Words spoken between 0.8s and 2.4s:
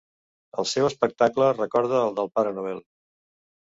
aspecte recorda el del